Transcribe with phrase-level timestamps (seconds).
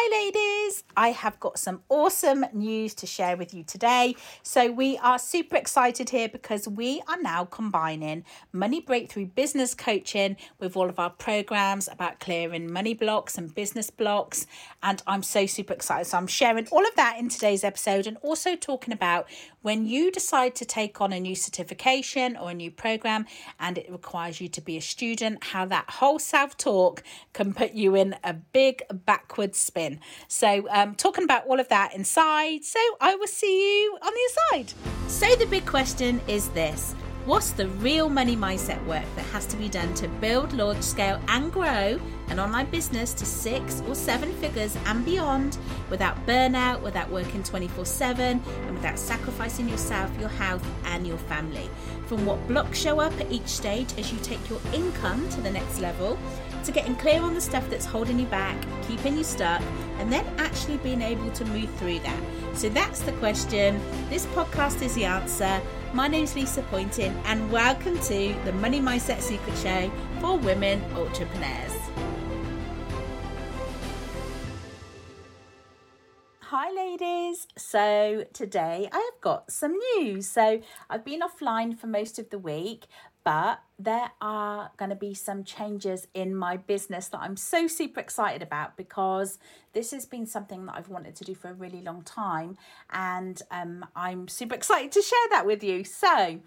[0.00, 0.84] Hi, ladies.
[0.96, 4.14] I have got some awesome news to share with you today.
[4.44, 10.36] So, we are super excited here because we are now combining money breakthrough business coaching
[10.60, 14.46] with all of our programs about clearing money blocks and business blocks.
[14.84, 16.04] And I'm so super excited.
[16.04, 19.26] So, I'm sharing all of that in today's episode and also talking about
[19.62, 23.26] when you decide to take on a new certification or a new program
[23.58, 27.02] and it requires you to be a student, how that whole self talk
[27.32, 30.00] can put you in a big backward spin.
[30.28, 32.64] So, um, talking about all of that inside.
[32.64, 34.74] So, I will see you on the inside.
[35.08, 36.94] So, the big question is this
[37.28, 41.20] What's the real money mindset work that has to be done to build, large scale,
[41.28, 45.58] and grow an online business to six or seven figures and beyond
[45.90, 51.68] without burnout, without working 24 7, and without sacrificing yourself, your health, and your family?
[52.06, 55.50] From what blocks show up at each stage as you take your income to the
[55.50, 56.18] next level
[56.64, 59.62] to getting clear on the stuff that's holding you back, keeping you stuck,
[59.98, 62.20] and then actually being able to move through that.
[62.54, 63.80] So that's the question.
[64.08, 65.60] This podcast is the answer.
[65.92, 70.82] My name is Lisa Pointon, and welcome to the Money Mindset Secret Show for women
[70.94, 71.72] entrepreneurs.
[76.50, 77.46] Hi, ladies.
[77.56, 80.26] So, today I have got some news.
[80.28, 82.86] So, I've been offline for most of the week,
[83.22, 88.00] but there are going to be some changes in my business that I'm so super
[88.00, 89.38] excited about because
[89.72, 92.58] this has been something that I've wanted to do for a really long time
[92.90, 95.84] and um, I'm super excited to share that with you.
[95.84, 96.40] So,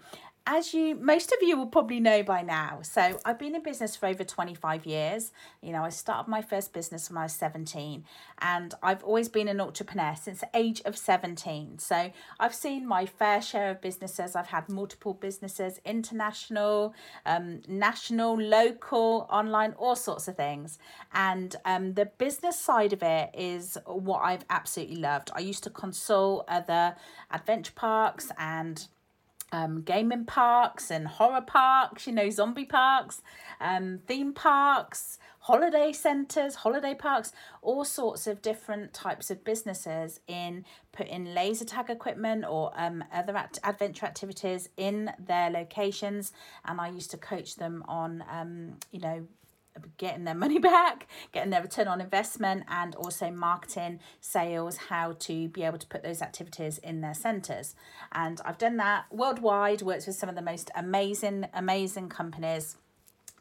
[0.46, 3.94] as you most of you will probably know by now so i've been in business
[3.94, 5.30] for over 25 years.
[5.60, 8.04] You know i started my first business when i was 17
[8.40, 13.06] and i've always been an entrepreneur since the age of 17 so i've seen my
[13.06, 14.34] fair share of businesses.
[14.34, 16.94] I've had multiple businesses international
[17.26, 20.78] um, national local online all sorts of things.
[21.12, 25.30] And um, the business side of it is what i've absolutely loved.
[25.34, 26.96] I used to consult other
[27.30, 28.86] adventure parks and
[29.52, 33.22] um, gaming parks and horror parks, you know, zombie parks,
[33.60, 40.64] um, theme parks, holiday centres, holiday parks, all sorts of different types of businesses in
[40.90, 46.32] putting laser tag equipment or um, other adventure activities in their locations.
[46.64, 49.26] And I used to coach them on, um, you know,
[49.96, 55.48] getting their money back, getting their return on investment, and also marketing, sales, how to
[55.48, 57.74] be able to put those activities in their centres.
[58.12, 62.76] And I've done that worldwide, worked with some of the most amazing, amazing companies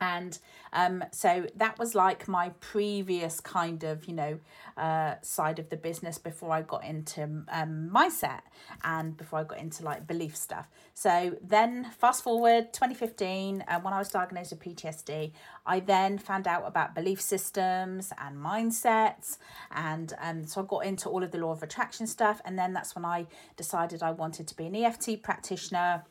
[0.02, 0.40] and
[0.74, 4.40] um, so that was like my previous kind of you know
[4.76, 8.42] uh, side of the business before i got into um, mindset
[8.84, 10.68] and before i got into like belief stuff.
[10.94, 15.32] So then fast forward 2015 uh, when i was diagnosed with ptsd
[15.66, 19.38] i then found out about belief systems and mindsets
[19.72, 22.42] and um, so i got into all of the law of attraction stuff.
[22.46, 26.04] And then that's when i decided i wanted to be an eft practitioner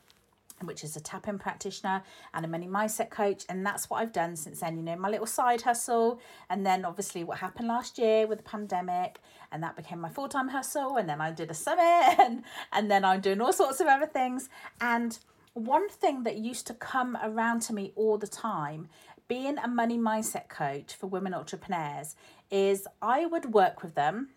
[0.66, 2.02] which is a tapping practitioner
[2.34, 3.44] and a money mindset coach.
[3.48, 6.20] And that's what I've done since then, you know, my little side hustle.
[6.48, 9.20] And then obviously what happened last year with the pandemic,
[9.52, 10.96] and that became my full time hustle.
[10.96, 14.06] And then I did a summit, and, and then I'm doing all sorts of other
[14.06, 14.48] things.
[14.80, 15.18] And
[15.54, 18.88] one thing that used to come around to me all the time,
[19.28, 22.16] being a money mindset coach for women entrepreneurs,
[22.50, 24.30] is I would work with them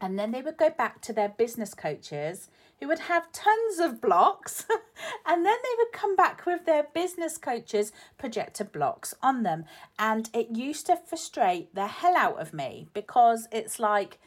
[0.00, 2.48] and then they would go back to their business coaches
[2.80, 4.64] who would have tons of blocks
[5.26, 9.64] and then they would come back with their business coaches projector blocks on them
[9.98, 14.18] and it used to frustrate the hell out of me because it's like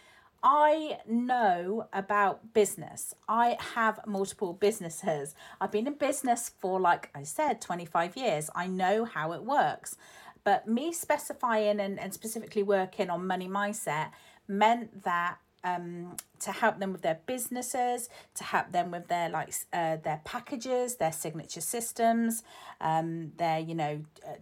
[0.44, 3.13] I know about business.
[3.29, 5.35] I have multiple businesses.
[5.59, 8.50] I've been in business for, like I said, 25 years.
[8.56, 9.97] I know how it works.
[10.44, 14.09] But me specifying and, and specifically working on money mindset
[14.47, 19.53] meant that um, to help them with their businesses, to help them with their like
[19.73, 22.44] uh, their packages, their signature systems,
[22.79, 24.35] um, their you know uh,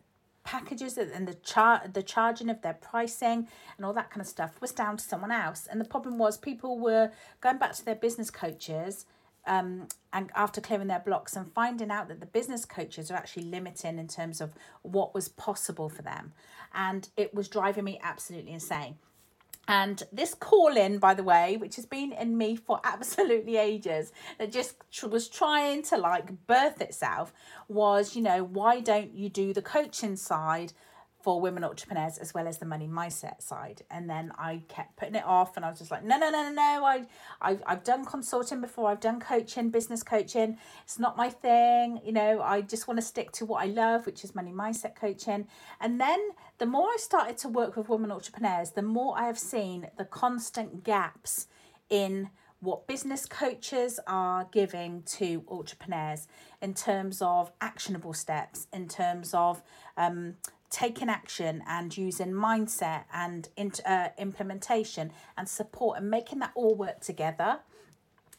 [0.44, 3.47] packages and the char the charging of their pricing
[3.78, 5.68] and all that kind of stuff was down to someone else.
[5.69, 7.11] And the problem was people were
[7.41, 9.05] going back to their business coaches.
[9.47, 13.46] Um, and after clearing their blocks and finding out that the business coaches are actually
[13.46, 16.34] limiting in terms of what was possible for them.
[16.73, 18.97] And it was driving me absolutely insane.
[19.70, 24.12] And this call in, by the way, which has been in me for absolutely ages,
[24.40, 24.78] that just
[25.08, 27.32] was trying to like birth itself,
[27.68, 30.74] was, you know, why don't you do the coaching side
[31.29, 33.84] for women entrepreneurs as well as the money mindset side.
[33.91, 36.41] And then I kept putting it off and I was just like, no, no, no,
[36.41, 36.84] no, no.
[36.84, 37.05] I,
[37.40, 38.90] I've, I've done consulting before.
[38.90, 40.58] I've done coaching, business coaching.
[40.84, 42.02] It's not my thing.
[42.03, 44.96] You know, I just want to stick to what I love, which is money mindset
[44.96, 45.47] coaching.
[45.79, 46.20] And then
[46.58, 50.05] the more I started to work with women entrepreneurs, the more I have seen the
[50.05, 51.46] constant gaps
[51.91, 56.28] in what business coaches are giving to entrepreneurs
[56.59, 59.61] in terms of actionable steps, in terms of
[59.96, 60.35] um,
[60.70, 63.50] taking action and using mindset and
[63.86, 67.60] uh, implementation and support and making that all work together.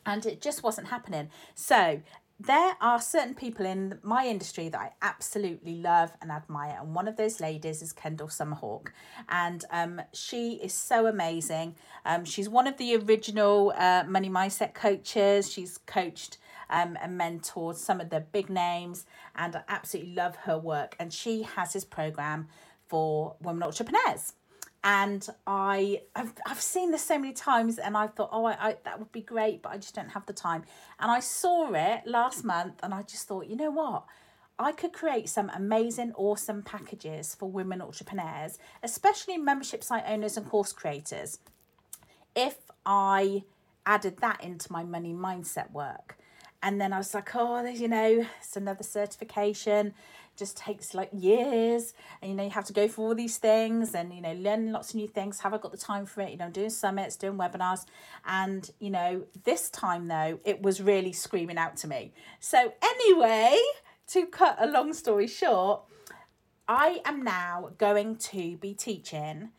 [0.06, 1.28] And it just wasn't happening.
[1.54, 2.00] So
[2.42, 7.06] there are certain people in my industry that I absolutely love and admire, and one
[7.06, 8.86] of those ladies is Kendall Summerhawk,
[9.28, 11.74] and um, she is so amazing.
[12.06, 15.52] Um, she's one of the original uh, money mindset coaches.
[15.52, 16.38] She's coached
[16.70, 20.96] um, and mentored some of the big names, and I absolutely love her work.
[20.98, 22.48] And she has this program
[22.90, 24.34] for women entrepreneurs.
[24.82, 28.76] And I I've, I've seen this so many times and I thought oh I, I
[28.84, 30.64] that would be great but I just don't have the time.
[30.98, 34.04] And I saw it last month and I just thought you know what?
[34.58, 40.48] I could create some amazing awesome packages for women entrepreneurs especially membership site owners and
[40.48, 41.40] course creators
[42.34, 42.56] if
[42.86, 43.44] I
[43.84, 46.16] added that into my money mindset work
[46.62, 49.94] and then I was like oh you know it's another certification.
[50.36, 51.92] Just takes like years.
[52.22, 54.72] And you know you have to go through all these things and you know learn
[54.72, 55.40] lots of new things.
[55.40, 56.30] Have i got the time for it?
[56.30, 57.84] You know doing summits doing webinars.
[58.24, 62.12] And you know this time though it was really screaming out to me.
[62.38, 63.58] So anyway
[64.08, 65.82] to cut a long story short
[66.66, 69.50] i am now going to be teaching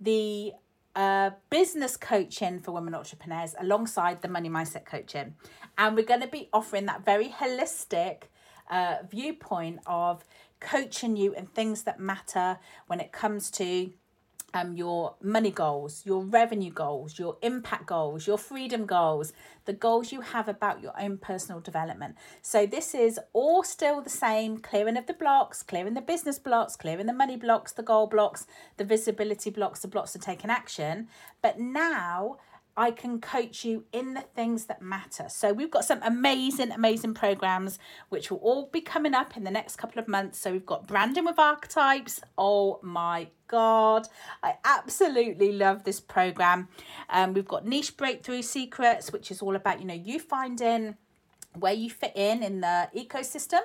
[0.00, 0.52] the
[1.50, 5.34] business coaching for women entrepreneurs alongside the money mindset coaching.
[5.76, 8.24] And we're going to be offering that very holistic
[8.70, 10.24] uh, viewpoint of
[10.60, 13.90] coaching you and things that matter when it comes to
[14.54, 19.32] um, your money goals, your revenue goals, your impact goals, your freedom goals,
[19.64, 22.14] the goals you have about your own personal development.
[22.40, 26.76] So, this is all still the same clearing of the blocks, clearing the business blocks,
[26.76, 28.46] clearing the money blocks, the goal blocks,
[28.76, 31.08] the visibility blocks, the blocks to take an action.
[31.42, 32.38] But now,
[32.76, 35.26] I can coach you in the things that matter.
[35.28, 37.78] So we've got some amazing, amazing programs
[38.08, 40.38] which will all be coming up in the next couple of months.
[40.38, 42.20] So we've got branding with archetypes.
[42.36, 44.08] Oh my God,
[44.42, 46.68] I absolutely love this program.
[47.10, 50.96] Um, we've got niche breakthrough secrets, which is all about, you know, you finding
[51.58, 53.60] where you fit in in the ecosystem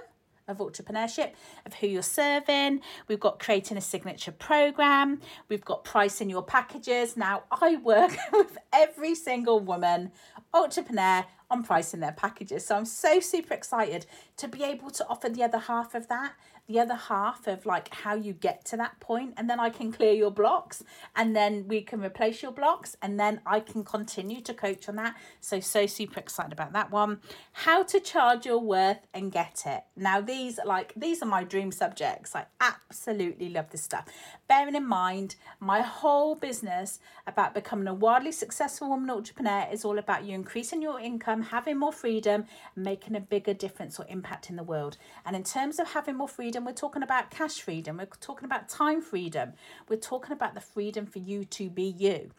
[0.49, 1.31] of entrepreneurship,
[1.65, 2.81] of who you're serving.
[3.07, 5.21] We've got creating a signature program.
[5.47, 7.15] We've got pricing your packages.
[7.15, 10.11] Now, I work with every single woman
[10.53, 12.65] entrepreneur on pricing their packages.
[12.65, 14.05] So I'm so super excited
[14.39, 16.33] to be able to offer the other half of that
[16.69, 19.91] the other half of like how you get to that point and then I can
[19.91, 20.83] clear your blocks
[21.15, 24.95] and then we can replace your blocks and then I can continue to coach on
[24.97, 25.15] that.
[25.41, 27.21] So so super excited about that one.
[27.53, 29.83] How to charge your worth and get it.
[29.95, 32.35] Now these like these are my dream subjects.
[32.35, 34.05] I absolutely love this stuff.
[34.47, 39.97] Bearing in mind my whole business about becoming a wildly successful woman entrepreneur is all
[39.97, 42.45] about you increasing your income, having more freedom,
[42.75, 44.97] making a bigger difference or impact in the world.
[45.25, 48.69] And in terms of having more freedom, we're talking about cash freedom, we're talking about
[48.69, 49.53] time freedom,
[49.87, 52.31] we're talking about the freedom for you to be you.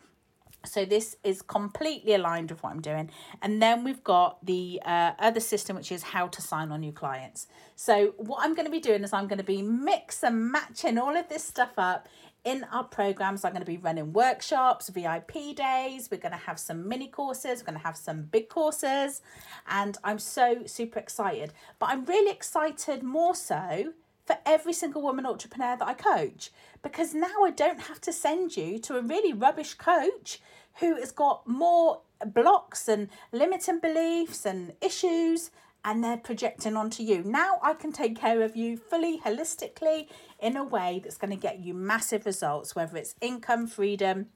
[0.65, 3.11] So this is completely aligned with what I'm doing.
[3.41, 6.93] And then we've got the uh, other system, which is how to sign on new
[6.93, 7.47] clients.
[7.77, 10.99] So what I'm going to be doing is I'm going to be mix and matching
[10.99, 12.09] all of this stuff up
[12.45, 13.45] in our programs.
[13.45, 16.09] I'm going to be running workshops, VIP days.
[16.11, 17.61] We're going to have some mini courses.
[17.61, 19.23] We're going to have some big courses.
[19.69, 21.53] And I'm so super excited.
[21.79, 23.93] But I'm really excited more so
[24.31, 26.53] for every single woman entrepreneur that I coach
[26.85, 30.41] because now I don't have to send you to a really rubbish coach
[30.79, 35.51] who has got more blocks and limiting beliefs and issues
[35.85, 37.25] and they're projecting onto you.
[37.25, 40.07] Now I can take care of you fully, holistically,
[40.39, 44.27] in a way that's going to get you massive results, whether it's income, freedom,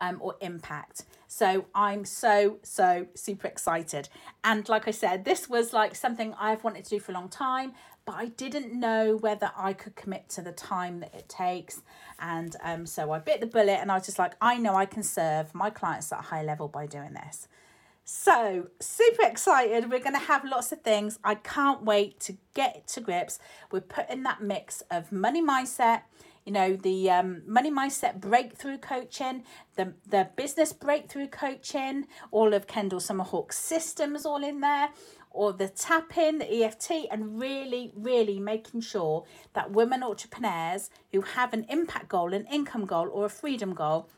[0.00, 1.04] um, or impact.
[1.28, 4.08] So I'm so, so super excited.
[4.44, 7.28] And like I said, this was like something I've wanted to do for a long
[7.28, 7.72] time,
[8.04, 11.82] but I didn't know whether I could commit to the time that it takes.
[12.18, 14.86] And um, so I bit the bullet and I was just like, I know I
[14.86, 17.48] can serve my clients at a high level by doing this.
[18.04, 19.88] So, super excited.
[19.88, 21.20] We're going to have lots of things.
[21.22, 23.38] I can't wait to get to grips.
[23.70, 26.02] We're putting that mix of money mindset
[26.44, 29.44] you know, the um, money mindset breakthrough coaching,
[29.76, 34.90] the, the business breakthrough coaching, all of Kendall Summerhawk's systems all in there,
[35.30, 41.22] or the tap in, the EFT, and really, really making sure that women entrepreneurs who
[41.22, 44.08] have an impact goal, an income goal, or a freedom goal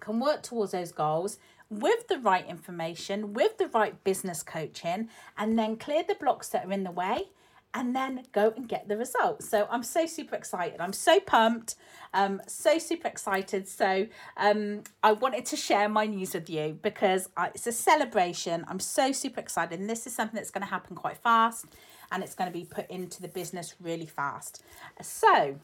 [0.00, 1.38] can work towards those goals
[1.70, 6.66] with the right information, with the right business coaching, and then clear the blocks that
[6.66, 7.26] are in the way
[7.74, 9.48] and then go and get the results.
[9.48, 10.80] So I'm so super excited.
[10.80, 11.74] I'm so pumped.
[12.14, 13.68] Um, so super excited.
[13.68, 14.06] So
[14.36, 18.64] um, I wanted to share my news with you because I, it's a celebration.
[18.68, 21.66] I'm so super excited, and this is something that's going to happen quite fast,
[22.10, 24.62] and it's going to be put into the business really fast.
[25.02, 25.56] So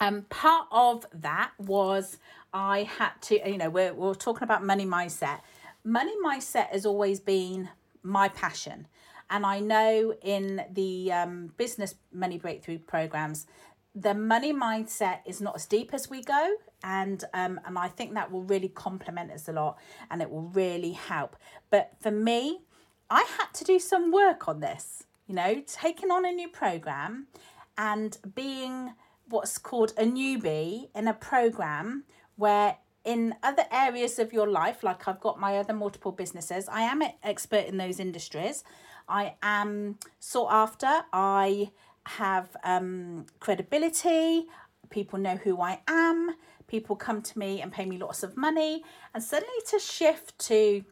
[0.00, 2.18] um, part of that was
[2.52, 5.40] I had to, you know, we're, we're talking about money mindset.
[5.84, 7.70] Money mindset has always been
[8.02, 8.86] my passion.
[9.30, 13.46] And I know in the um, business money breakthrough programs,
[13.94, 16.56] the money mindset is not as deep as we go.
[16.82, 19.78] And um, and I think that will really complement us a lot
[20.10, 21.36] and it will really help.
[21.70, 22.60] But for me,
[23.08, 27.26] I had to do some work on this, you know, taking on a new program
[27.76, 28.94] and being
[29.28, 32.04] what's called a newbie in a program
[32.36, 36.82] where in other areas of your life, like I've got my other multiple businesses, I
[36.82, 38.62] am an expert in those industries.
[39.10, 41.02] I am sought after.
[41.12, 41.72] I
[42.06, 44.46] have um, credibility.
[44.88, 46.36] People know who I am.
[46.66, 48.84] People come to me and pay me lots of money.
[49.12, 50.84] And suddenly to shift to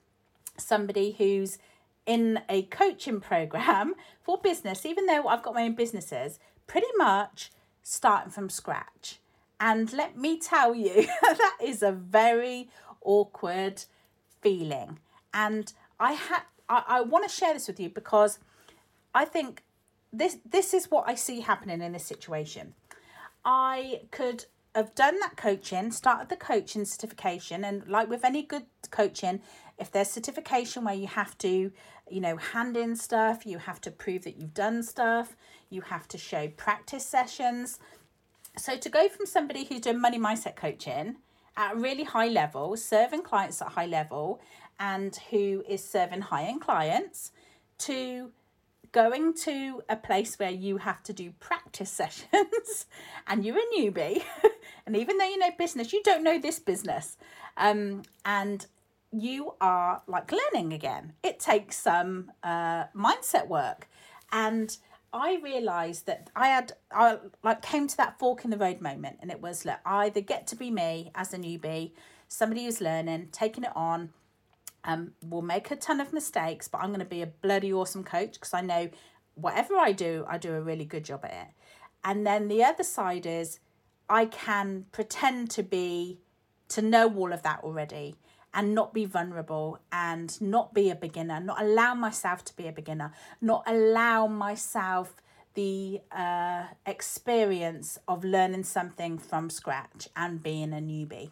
[0.58, 1.58] somebody who's
[2.04, 7.52] in a coaching program for business, even though I've got my own businesses, pretty much
[7.82, 9.18] starting from scratch.
[9.60, 12.68] And let me tell you, that is a very
[13.02, 13.84] awkward
[14.40, 14.98] feeling.
[15.32, 18.38] And I had I, I want to share this with you because
[19.14, 19.62] I think
[20.12, 22.74] this this is what I see happening in this situation.
[23.44, 28.66] I could have done that coaching, started the coaching certification, and like with any good
[28.90, 29.40] coaching,
[29.78, 31.72] if there's certification where you have to,
[32.10, 35.36] you know, hand in stuff, you have to prove that you've done stuff,
[35.70, 37.78] you have to show practice sessions,
[38.56, 41.16] so to go from somebody who's doing money mindset coaching
[41.56, 44.40] at a really high level, serving clients at high level,
[44.78, 47.32] and who is serving high end clients,
[47.78, 48.30] to
[48.92, 52.86] going to a place where you have to do practice sessions
[53.26, 54.22] and you're a newbie.
[54.86, 57.18] And even though you know business you don't know this business.
[57.58, 58.64] Um, and
[59.12, 61.12] you are like learning again.
[61.22, 63.86] It takes some uh, mindset work.
[64.32, 64.74] And
[65.12, 69.18] I realised that I had I like came to that fork in the road moment
[69.20, 71.92] and it was I either get to be me as a newbie,
[72.28, 74.10] somebody who's learning, taking it on,
[74.88, 78.32] um, will make a ton of mistakes, but I'm gonna be a bloody awesome coach
[78.32, 78.88] because I know
[79.34, 81.48] whatever I do, I do a really good job at it.
[82.02, 83.60] And then the other side is
[84.08, 86.18] I can pretend to be
[86.70, 88.16] to know all of that already
[88.54, 92.72] and not be vulnerable and not be a beginner, not allow myself to be a
[92.72, 95.14] beginner, not allow myself
[95.52, 101.30] the uh, experience of learning something from scratch and being a newbie.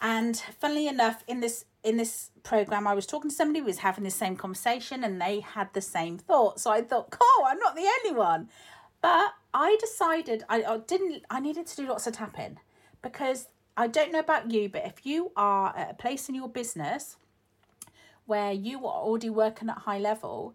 [0.00, 3.78] And funnily enough, in this in this program, I was talking to somebody who was
[3.78, 6.60] having the same conversation, and they had the same thought.
[6.60, 8.48] So I thought, "Cool, I'm not the only one."
[9.00, 11.24] But I decided I, I didn't.
[11.30, 12.58] I needed to do lots of tapping
[13.02, 16.48] because I don't know about you, but if you are at a place in your
[16.48, 17.16] business
[18.26, 20.54] where you are already working at high level,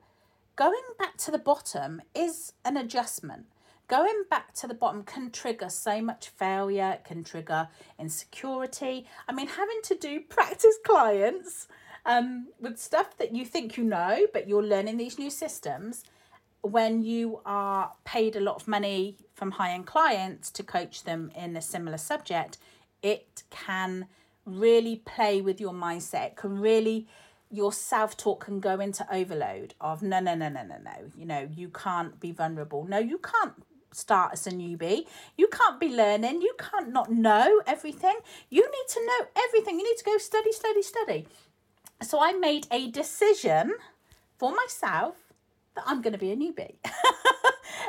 [0.56, 3.46] going back to the bottom is an adjustment.
[3.88, 7.68] Going back to the bottom can trigger so much failure, it can trigger
[8.00, 9.06] insecurity.
[9.28, 11.68] I mean, having to do practice clients
[12.06, 16.04] um, with stuff that you think you know, but you're learning these new systems
[16.62, 21.30] when you are paid a lot of money from high end clients to coach them
[21.36, 22.58] in a similar subject
[23.04, 24.08] it can
[24.46, 26.28] really play with your mindset.
[26.28, 27.08] It can really
[27.52, 31.12] your self talk can go into overload of no, no, no, no, no, no.
[31.16, 32.86] You know, you can't be vulnerable.
[32.86, 33.54] No, you can't
[33.96, 35.06] start as a newbie.
[35.38, 36.42] You can't be learning.
[36.42, 38.16] You can't not know everything.
[38.50, 39.80] You need to know everything.
[39.80, 41.28] You need to go study, study, study.
[42.02, 43.74] So I made a decision
[44.38, 45.16] for myself
[45.76, 46.76] that I'm going to be a newbie.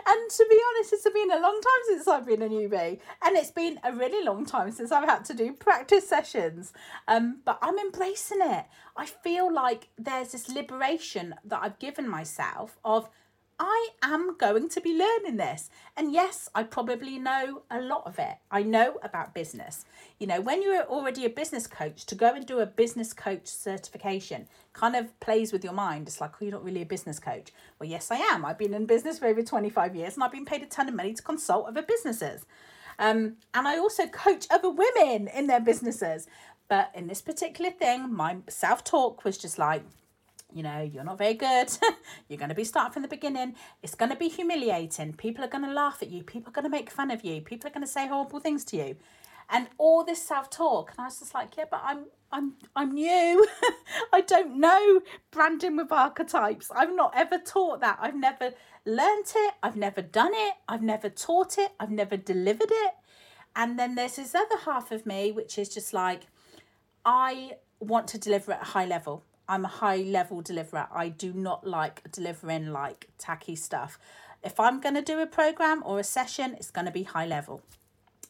[0.06, 3.36] and to be honest, it's been a long time since I've been a newbie, and
[3.36, 6.72] it's been a really long time since I've had to do practice sessions.
[7.08, 8.66] Um, but I'm embracing it.
[8.96, 13.08] I feel like there's this liberation that I've given myself of
[13.58, 15.70] I am going to be learning this.
[15.96, 18.36] And yes, I probably know a lot of it.
[18.50, 19.84] I know about business.
[20.18, 23.46] You know, when you're already a business coach, to go and do a business coach
[23.46, 26.08] certification kind of plays with your mind.
[26.08, 27.52] It's like, oh, you're not really a business coach.
[27.78, 28.44] Well, yes, I am.
[28.44, 30.94] I've been in business for over 25 years and I've been paid a ton of
[30.94, 32.46] money to consult other businesses.
[32.98, 36.26] Um, and I also coach other women in their businesses.
[36.68, 39.84] But in this particular thing, my self talk was just like,
[40.54, 41.68] you know, you're not very good.
[42.28, 43.56] you're going to be starting from the beginning.
[43.82, 45.14] It's going to be humiliating.
[45.14, 46.22] People are going to laugh at you.
[46.22, 47.40] People are going to make fun of you.
[47.40, 48.96] People are going to say horrible things to you.
[49.50, 50.92] And all this self talk.
[50.92, 53.46] And I was just like, yeah, but I'm I'm I'm new.
[54.12, 56.70] I don't know branding with archetypes.
[56.74, 57.98] I've not ever taught that.
[58.00, 58.52] I've never
[58.86, 59.54] learnt it.
[59.62, 60.54] I've never done it.
[60.68, 61.72] I've never taught it.
[61.78, 62.92] I've never delivered it.
[63.56, 66.22] And then there's this other half of me which is just like
[67.04, 69.24] I want to deliver at a high level.
[69.48, 70.88] I'm a high level deliverer.
[70.92, 73.98] I do not like delivering like tacky stuff.
[74.42, 77.26] If I'm going to do a program or a session, it's going to be high
[77.26, 77.62] level.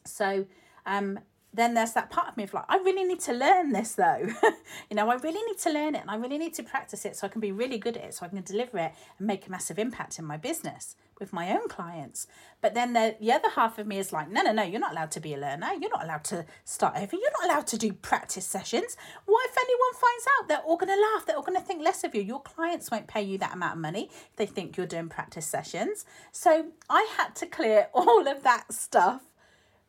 [0.05, 0.47] So,
[0.87, 1.21] um,
[1.53, 4.29] then there's that part of me of like, I really need to learn this though.
[4.91, 7.15] you know, I really need to learn it and I really need to practice it
[7.17, 9.47] so I can be really good at it, so I can deliver it and make
[9.47, 12.27] a massive impact in my business with my own clients.
[12.61, 14.93] But then the, the other half of me is like, no, no, no, you're not
[14.93, 15.69] allowed to be a learner.
[15.81, 17.17] You're not allowed to start over.
[17.17, 18.97] You're not allowed to do practice sessions.
[19.27, 20.49] What if anyone finds out?
[20.49, 21.27] They're all going to laugh.
[21.27, 22.23] They're all going to think less of you.
[22.23, 25.47] Your clients won't pay you that amount of money if they think you're doing practice
[25.47, 26.05] sessions.
[26.33, 29.23] So I had to clear all of that stuff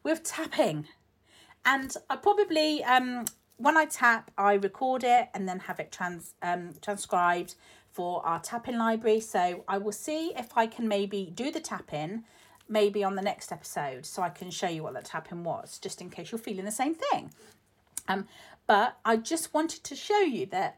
[0.04, 0.88] with tapping
[1.66, 3.26] and I probably um
[3.58, 7.56] when I tap, I record it and then have it trans um transcribed
[7.96, 9.22] for our tapping library.
[9.22, 12.26] So I will see if I can maybe do the tapping
[12.68, 16.02] maybe on the next episode so I can show you what that tapping was, just
[16.02, 17.32] in case you're feeling the same thing.
[18.10, 18.28] Um,
[18.68, 20.78] but I just wanted to show you that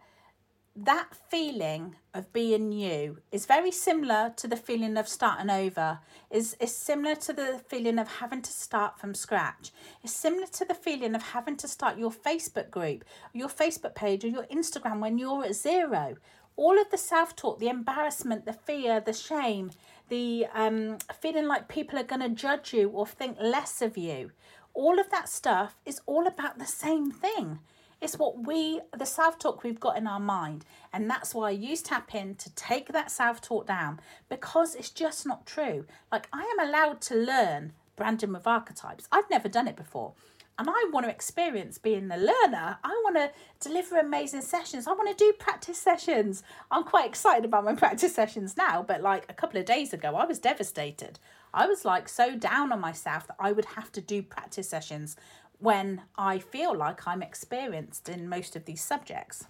[0.75, 5.97] that feeling of being new is very similar to the feeling of starting over
[6.29, 9.71] is is similar to the feeling of having to start from scratch
[10.03, 14.23] it's similar to the feeling of having to start your facebook group your facebook page
[14.23, 16.15] or your instagram when you're at zero
[16.57, 19.71] all of the self-talk the embarrassment the fear the shame
[20.09, 24.31] the um, feeling like people are going to judge you or think less of you
[24.73, 27.59] all of that stuff is all about the same thing
[27.99, 30.65] it's what we, the self talk we've got in our mind.
[30.93, 33.99] And that's why I use tap in to take that self talk down
[34.29, 35.85] because it's just not true.
[36.11, 39.07] Like, I am allowed to learn branding with archetypes.
[39.11, 40.13] I've never done it before.
[40.59, 42.79] And I want to experience being the learner.
[42.83, 44.87] I want to deliver amazing sessions.
[44.87, 46.41] I want to do practice sessions.
[46.71, 50.15] I'm quite excited about my practice sessions now, but like a couple of days ago,
[50.15, 51.19] I was devastated.
[51.53, 55.15] I was like so down on myself that I would have to do practice sessions
[55.59, 59.45] when I feel like I'm experienced in most of these subjects.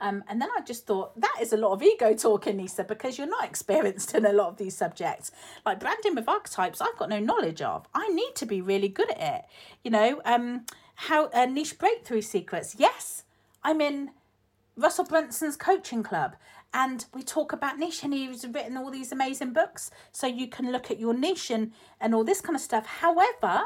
[0.00, 3.18] Um, and then I just thought that is a lot of ego talking, Lisa, because
[3.18, 5.30] you're not experienced in a lot of these subjects.
[5.66, 7.86] Like branding with archetypes, I've got no knowledge of.
[7.94, 9.42] I need to be really good at it.
[9.84, 12.76] You know, um, how a niche breakthrough secrets.
[12.78, 13.24] Yes,
[13.62, 14.10] I'm in
[14.76, 16.36] Russell Brunson's coaching club,
[16.72, 20.70] and we talk about niche, and he's written all these amazing books, so you can
[20.72, 22.86] look at your niche and and all this kind of stuff.
[22.86, 23.64] However,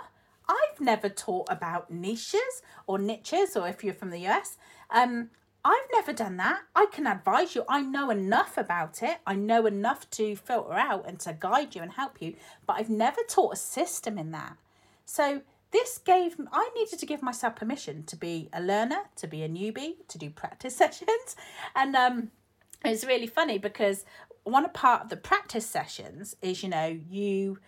[0.48, 4.56] I've never taught about niches or niches, or if you're from the US,
[4.90, 5.30] um,
[5.64, 6.61] I've never done that.
[6.74, 7.64] I can advise you.
[7.68, 9.18] I know enough about it.
[9.27, 12.35] I know enough to filter out and to guide you and help you,
[12.66, 14.59] but I've never taught a system in that.
[15.07, 19.42] So this gave I needed to give myself permission to be a learner, to be
[19.42, 21.37] a newbie, to do practice sessions,
[21.74, 22.31] and um,
[22.85, 24.05] it's really funny because
[24.44, 27.59] one part of the practice sessions is you know you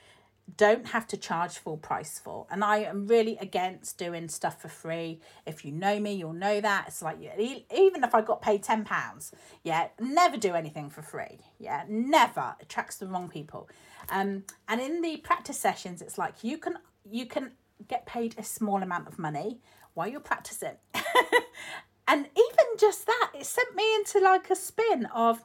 [0.55, 2.47] don't have to charge full price for.
[2.51, 5.21] And I am really against doing stuff for free.
[5.45, 6.85] If you know me, you'll know that.
[6.87, 9.33] It's like, even if I got paid £10,
[9.65, 11.39] yeah, never do anything for free.
[11.59, 12.55] Yeah, never.
[12.61, 13.69] It attracts the wrong people.
[14.09, 16.79] Um, and in the practice sessions, it's like you can
[17.09, 17.53] you can
[17.89, 19.61] get paid a small amount of money
[19.95, 20.77] while you're practicing.
[22.09, 25.43] and even just that, it sent me into like a spin of,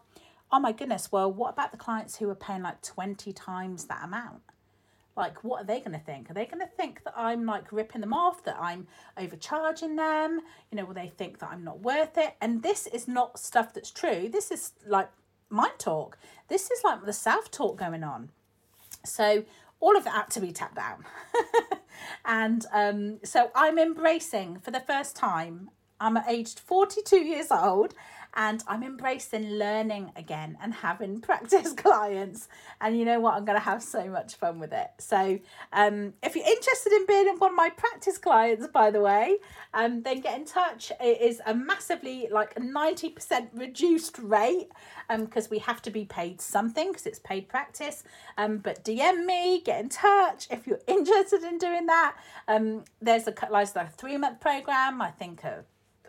[0.52, 4.04] oh my goodness, well, what about the clients who are paying like 20 times that
[4.04, 4.42] amount?
[5.18, 6.30] Like what are they going to think?
[6.30, 10.42] Are they going to think that i'm like ripping them off that i'm overcharging them?
[10.72, 12.36] You know will they think that i'm not worth it?
[12.42, 14.30] And this is not stuff that's true.
[14.32, 15.10] This is like
[15.50, 16.18] mind talk.
[16.48, 18.30] This is like the self talk going on.
[19.06, 19.44] So
[19.80, 21.06] all of that to be tapped down.
[22.26, 25.70] And um, so i'm embracing for the first time
[26.00, 27.94] i'm aged 42 years old
[28.34, 32.48] and I'm embracing learning again and having practice clients.
[32.80, 33.36] And you know what?
[33.36, 34.90] I'm going to have so much fun with it.
[35.00, 35.40] So,
[35.74, 39.38] um, if you're interested in being one of my practice clients, by the way,
[39.74, 40.92] um, then get in touch.
[41.00, 44.70] It is a massively like 90% reduced rate
[45.10, 48.04] um because we have to be paid something because it's paid practice.
[48.38, 52.16] Um, but DM me, get in touch if you're interested in doing that.
[52.48, 55.02] Um, there's a like a three month program.
[55.02, 55.64] I think a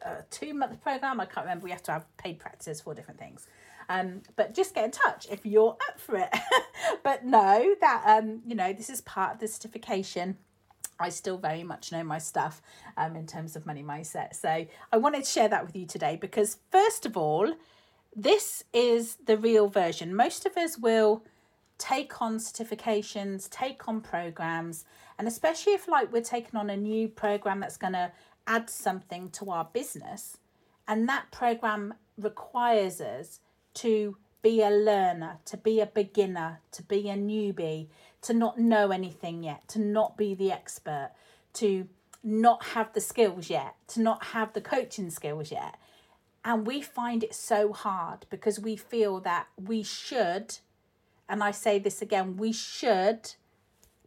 [0.05, 1.21] a two month program.
[1.21, 1.65] I can't remember.
[1.65, 3.47] We have to have paid practice for different things.
[3.89, 6.31] Um, but just get in touch if you're up for it.
[7.03, 10.37] but know that um, you know this is part of the certification
[11.03, 12.63] I still very much know my stuff
[12.97, 14.35] um, in terms of money mindset.
[14.35, 17.53] So I wanted to share that with you today because, first of all,
[18.15, 20.15] this is the real version.
[20.15, 21.25] Most of us will
[21.79, 24.85] take on certifications, take on programs,
[25.19, 28.13] and especially if like we're taking on a new program that's going to
[28.47, 30.39] add something to our business,
[30.87, 33.41] and that program requires us
[33.75, 37.89] to be a learner, to be a beginner, to be a newbie,
[38.23, 41.13] to not know anything yet, to not be the expert,
[41.55, 41.89] to
[42.25, 45.77] not have the skills yet, to not have the coaching skills yet.
[46.45, 50.59] And we find it so hard because we feel that we should,
[51.29, 53.35] and I say this again, we should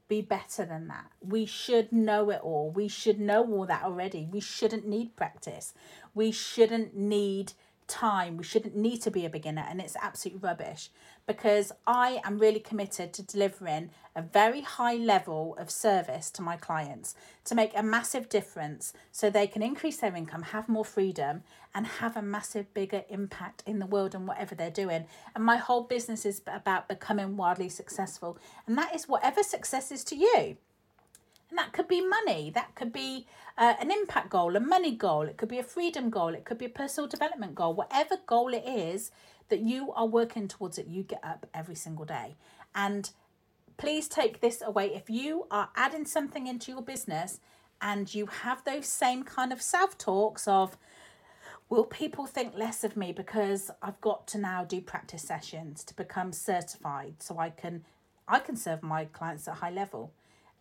[0.08, 1.12] be better than that.
[1.22, 2.70] We should know it all.
[2.70, 4.28] We should know all that already.
[4.32, 5.74] We shouldn't need practice.
[6.14, 7.54] We shouldn't need
[7.88, 8.38] time.
[8.38, 10.90] We shouldn't need to be a beginner, and it's absolute rubbish
[11.28, 16.56] because I am really committed to delivering a very high level of service to my
[16.56, 21.44] clients to make a massive difference so they can increase their income, have more freedom,
[21.74, 25.06] and have a massive bigger impact in the world and whatever they're doing.
[25.36, 30.04] And my whole business is about becoming wildly successful, and that is whatever success is
[30.06, 30.58] to you.
[31.50, 33.28] And that could be money, that could be
[33.58, 36.58] uh, an impact goal, a money goal, it could be a freedom goal, it could
[36.58, 39.12] be a personal development goal, whatever goal it is
[39.50, 42.36] that you are working towards it, you get up every single day.
[42.74, 43.10] And
[43.78, 44.94] please take this away.
[44.94, 47.40] If you are adding something into your business
[47.82, 50.78] and you have those same kind of self talks of,
[51.70, 55.96] will people think less of me because I've got to now do practice sessions to
[55.96, 57.84] become certified so I can
[58.28, 60.12] I can serve my clients at high level?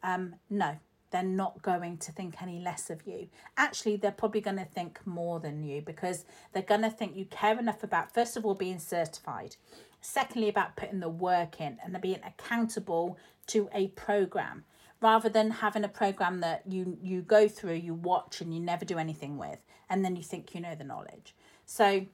[0.05, 0.77] Um, no,
[1.11, 3.29] they're not going to think any less of you.
[3.57, 7.25] Actually, they're probably going to think more than you because they're going to think you
[7.25, 9.57] care enough about, first of all, being certified,
[10.01, 14.65] secondly, about putting the work in and being accountable to a program.
[15.01, 18.87] Rather than having a program that you you go through you watch and you never
[18.87, 19.59] do anything with
[19.91, 21.35] and then you think you know the knowledge.
[21.67, 22.07] So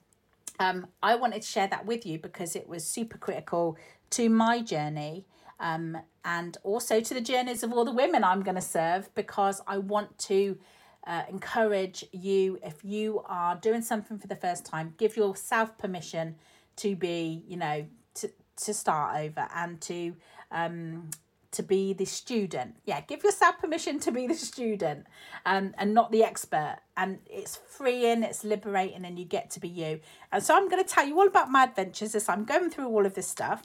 [0.59, 3.76] um, i wanted to share that with you because it was super critical
[4.11, 5.24] to my journey
[5.61, 9.61] um, and also to the journeys of all the women I'm going to serve because
[9.66, 10.59] I want to
[11.07, 16.37] uh, encourage you if you are doing something for the first time, give yourself permission
[16.77, 20.14] to be, you know, to, to start over and to
[20.51, 21.11] um,
[21.53, 22.77] to be the student.
[22.85, 25.07] Yeah, give yourself permission to be the student
[25.44, 26.79] um, and not the expert.
[26.96, 30.01] And it's freeing, it's liberating, and you get to be you.
[30.31, 32.87] And so I'm going to tell you all about my adventures as I'm going through
[32.87, 33.64] all of this stuff.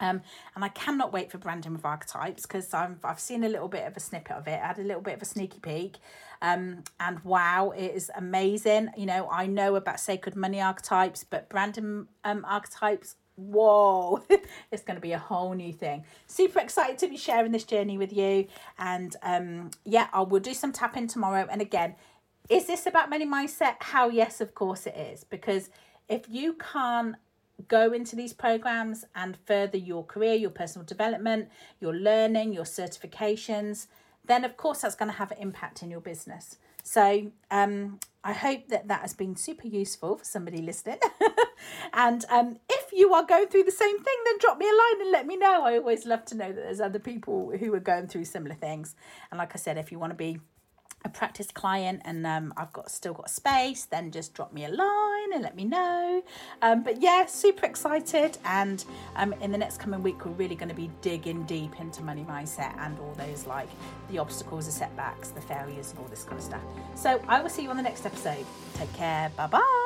[0.00, 0.22] Um,
[0.54, 3.86] and I cannot wait for branding with archetypes because I've, I've seen a little bit
[3.86, 4.60] of a snippet of it.
[4.62, 5.98] I had a little bit of a sneaky peek.
[6.42, 8.90] Um, and wow, it is amazing.
[8.96, 14.22] You know, I know about sacred money archetypes, but branding um, archetypes, whoa,
[14.70, 16.04] it's going to be a whole new thing.
[16.26, 18.46] Super excited to be sharing this journey with you.
[18.78, 21.46] And um, yeah, I will do some tapping tomorrow.
[21.50, 21.94] And again,
[22.48, 23.76] is this about money mindset?
[23.80, 25.24] How yes, of course it is.
[25.24, 25.70] Because
[26.08, 27.16] if you can't
[27.68, 31.48] go into these programs and further your career, your personal development,
[31.80, 33.86] your learning, your certifications,
[34.24, 36.56] then of course that's going to have an impact in your business.
[36.82, 40.98] So um, I hope that that has been super useful for somebody listening.
[41.92, 45.02] and um, if you are going through the same thing, then drop me a line
[45.02, 45.62] and let me know.
[45.64, 48.94] I always love to know that there's other people who are going through similar things.
[49.30, 50.40] And like I said, if you want to be
[51.04, 54.68] a practice client and um, I've got still got space, then just drop me a
[54.68, 56.22] line and let me know.
[56.62, 58.38] Um, but yeah, super excited.
[58.44, 58.84] And
[59.16, 62.24] um, in the next coming week, we're really going to be digging deep into money
[62.28, 63.68] mindset and all those like
[64.10, 66.62] the obstacles, the setbacks, the failures, and all this kind of stuff.
[66.94, 68.46] So I will see you on the next episode.
[68.74, 69.30] Take care.
[69.36, 69.83] Bye bye.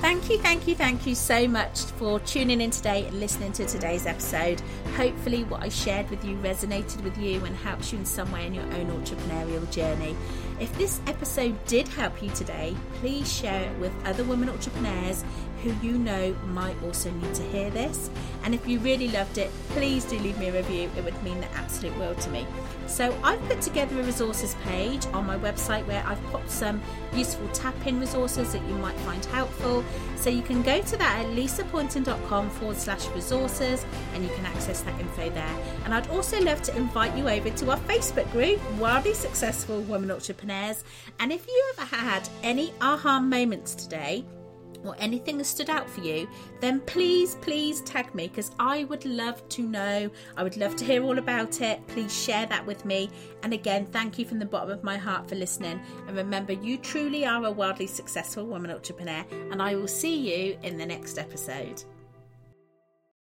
[0.00, 3.66] Thank you, thank you, thank you so much for tuning in today and listening to
[3.66, 4.60] today's episode.
[4.96, 8.46] Hopefully, what I shared with you resonated with you and helps you in some way
[8.46, 10.16] in your own entrepreneurial journey.
[10.60, 15.24] If this episode did help you today, please share it with other women entrepreneurs
[15.62, 18.10] who you know might also need to hear this.
[18.44, 20.90] And if you really loved it, please do leave me a review.
[20.96, 22.46] It would mean the absolute world to me.
[22.86, 26.80] So I've put together a resources page on my website where I've put some
[27.14, 29.84] useful tap-in resources that you might find helpful.
[30.16, 34.82] So you can go to that at lisapointon.com forward slash resources and you can access
[34.82, 35.56] that info there.
[35.84, 40.10] And I'd also love to invite you over to our Facebook group, Wildly Successful Women
[40.10, 40.84] Entrepreneurs.
[41.20, 44.24] And if you ever had any aha moments today,
[44.84, 46.28] or anything that stood out for you,
[46.60, 50.10] then please, please tag me because I would love to know.
[50.36, 51.86] I would love to hear all about it.
[51.88, 53.10] Please share that with me.
[53.42, 55.80] And again, thank you from the bottom of my heart for listening.
[56.06, 60.58] And remember, you truly are a wildly successful woman entrepreneur, and I will see you
[60.62, 61.82] in the next episode.